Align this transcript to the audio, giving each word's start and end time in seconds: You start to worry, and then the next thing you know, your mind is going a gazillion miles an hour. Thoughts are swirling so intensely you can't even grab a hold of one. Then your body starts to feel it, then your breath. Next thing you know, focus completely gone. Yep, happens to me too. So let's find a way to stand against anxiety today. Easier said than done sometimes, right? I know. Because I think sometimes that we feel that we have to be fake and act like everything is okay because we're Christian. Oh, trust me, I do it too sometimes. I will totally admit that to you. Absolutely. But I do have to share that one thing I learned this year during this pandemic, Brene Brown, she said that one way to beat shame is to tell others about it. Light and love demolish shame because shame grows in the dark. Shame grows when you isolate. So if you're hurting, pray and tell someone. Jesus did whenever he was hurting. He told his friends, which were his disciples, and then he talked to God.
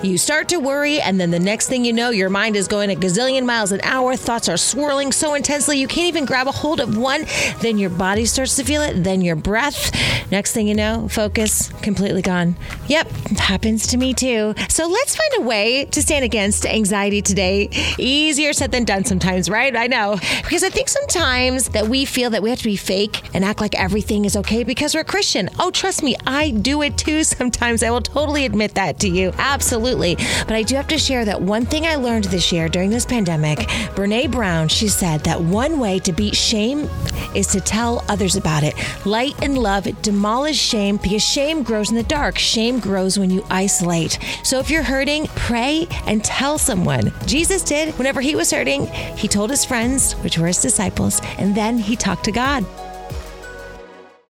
You 0.00 0.16
start 0.16 0.48
to 0.50 0.58
worry, 0.58 1.00
and 1.00 1.20
then 1.20 1.32
the 1.32 1.40
next 1.40 1.66
thing 1.66 1.84
you 1.84 1.92
know, 1.92 2.10
your 2.10 2.30
mind 2.30 2.54
is 2.54 2.68
going 2.68 2.88
a 2.92 2.94
gazillion 2.94 3.44
miles 3.44 3.72
an 3.72 3.80
hour. 3.82 4.14
Thoughts 4.14 4.48
are 4.48 4.56
swirling 4.56 5.10
so 5.10 5.34
intensely 5.34 5.76
you 5.76 5.88
can't 5.88 6.06
even 6.06 6.24
grab 6.24 6.46
a 6.46 6.52
hold 6.52 6.78
of 6.78 6.96
one. 6.96 7.24
Then 7.62 7.78
your 7.78 7.90
body 7.90 8.24
starts 8.24 8.54
to 8.56 8.64
feel 8.64 8.80
it, 8.82 9.02
then 9.02 9.22
your 9.22 9.34
breath. 9.34 9.90
Next 10.30 10.52
thing 10.52 10.68
you 10.68 10.76
know, 10.76 11.08
focus 11.08 11.72
completely 11.82 12.22
gone. 12.22 12.54
Yep, 12.86 13.10
happens 13.38 13.88
to 13.88 13.96
me 13.96 14.14
too. 14.14 14.54
So 14.68 14.86
let's 14.86 15.16
find 15.16 15.32
a 15.38 15.40
way 15.40 15.86
to 15.86 16.00
stand 16.00 16.24
against 16.24 16.64
anxiety 16.64 17.20
today. 17.20 17.68
Easier 17.98 18.52
said 18.52 18.70
than 18.70 18.84
done 18.84 19.04
sometimes, 19.04 19.50
right? 19.50 19.74
I 19.74 19.88
know. 19.88 20.16
Because 20.42 20.62
I 20.62 20.70
think 20.70 20.88
sometimes 20.88 21.70
that 21.70 21.88
we 21.88 22.04
feel 22.04 22.30
that 22.30 22.42
we 22.42 22.50
have 22.50 22.60
to 22.60 22.64
be 22.64 22.76
fake 22.76 23.28
and 23.34 23.44
act 23.44 23.60
like 23.60 23.74
everything 23.74 24.26
is 24.26 24.36
okay 24.36 24.62
because 24.62 24.94
we're 24.94 25.02
Christian. 25.02 25.48
Oh, 25.58 25.72
trust 25.72 26.04
me, 26.04 26.14
I 26.24 26.50
do 26.50 26.82
it 26.82 26.96
too 26.96 27.24
sometimes. 27.24 27.82
I 27.82 27.90
will 27.90 28.00
totally 28.00 28.44
admit 28.44 28.74
that 28.76 29.00
to 29.00 29.08
you. 29.08 29.32
Absolutely. 29.38 29.87
But 29.96 30.52
I 30.52 30.62
do 30.62 30.74
have 30.76 30.88
to 30.88 30.98
share 30.98 31.24
that 31.24 31.40
one 31.40 31.64
thing 31.66 31.86
I 31.86 31.96
learned 31.96 32.24
this 32.24 32.52
year 32.52 32.68
during 32.68 32.90
this 32.90 33.06
pandemic, 33.06 33.60
Brene 33.94 34.30
Brown, 34.30 34.68
she 34.68 34.88
said 34.88 35.20
that 35.24 35.40
one 35.40 35.78
way 35.78 35.98
to 36.00 36.12
beat 36.12 36.36
shame 36.36 36.88
is 37.34 37.46
to 37.48 37.60
tell 37.60 38.04
others 38.08 38.36
about 38.36 38.62
it. 38.62 38.74
Light 39.06 39.34
and 39.42 39.56
love 39.58 39.86
demolish 40.02 40.58
shame 40.58 40.96
because 40.96 41.22
shame 41.22 41.62
grows 41.62 41.90
in 41.90 41.96
the 41.96 42.02
dark. 42.02 42.38
Shame 42.38 42.80
grows 42.80 43.18
when 43.18 43.30
you 43.30 43.44
isolate. 43.50 44.18
So 44.42 44.58
if 44.58 44.70
you're 44.70 44.82
hurting, 44.82 45.26
pray 45.28 45.86
and 46.06 46.24
tell 46.24 46.58
someone. 46.58 47.12
Jesus 47.26 47.62
did 47.62 47.96
whenever 47.98 48.20
he 48.20 48.34
was 48.34 48.50
hurting. 48.50 48.86
He 49.16 49.28
told 49.28 49.50
his 49.50 49.64
friends, 49.64 50.12
which 50.14 50.38
were 50.38 50.46
his 50.46 50.60
disciples, 50.60 51.20
and 51.38 51.54
then 51.54 51.78
he 51.78 51.96
talked 51.96 52.24
to 52.24 52.32
God. 52.32 52.64